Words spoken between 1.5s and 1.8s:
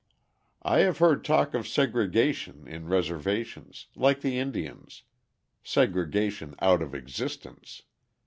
of